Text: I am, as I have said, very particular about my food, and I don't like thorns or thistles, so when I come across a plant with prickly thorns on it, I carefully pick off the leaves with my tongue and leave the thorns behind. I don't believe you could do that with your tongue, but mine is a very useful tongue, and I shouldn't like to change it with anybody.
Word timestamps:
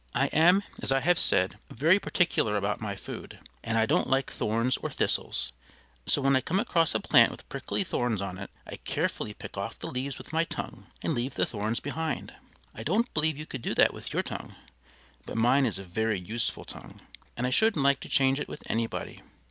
I 0.15 0.29
am, 0.33 0.63
as 0.81 0.91
I 0.91 0.99
have 1.01 1.19
said, 1.19 1.59
very 1.69 1.99
particular 1.99 2.57
about 2.57 2.81
my 2.81 2.95
food, 2.95 3.37
and 3.63 3.77
I 3.77 3.85
don't 3.85 4.09
like 4.09 4.31
thorns 4.31 4.77
or 4.77 4.89
thistles, 4.89 5.53
so 6.07 6.23
when 6.23 6.35
I 6.35 6.41
come 6.41 6.59
across 6.59 6.95
a 6.95 6.99
plant 6.99 7.29
with 7.29 7.47
prickly 7.49 7.83
thorns 7.83 8.19
on 8.19 8.39
it, 8.39 8.49
I 8.65 8.77
carefully 8.77 9.35
pick 9.35 9.57
off 9.59 9.77
the 9.77 9.91
leaves 9.91 10.17
with 10.17 10.33
my 10.33 10.43
tongue 10.43 10.87
and 11.03 11.13
leave 11.13 11.35
the 11.35 11.45
thorns 11.45 11.79
behind. 11.79 12.33
I 12.73 12.81
don't 12.81 13.13
believe 13.13 13.37
you 13.37 13.45
could 13.45 13.61
do 13.61 13.75
that 13.75 13.93
with 13.93 14.11
your 14.11 14.23
tongue, 14.23 14.55
but 15.27 15.37
mine 15.37 15.67
is 15.67 15.77
a 15.77 15.83
very 15.83 16.19
useful 16.19 16.65
tongue, 16.65 17.01
and 17.37 17.45
I 17.45 17.51
shouldn't 17.51 17.83
like 17.85 17.99
to 17.99 18.09
change 18.09 18.39
it 18.39 18.47
with 18.47 18.63
anybody. 18.71 19.21